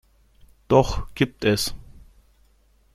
[0.67, 1.75] Doch gibt es.